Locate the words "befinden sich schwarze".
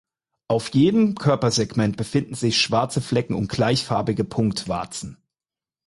1.95-3.01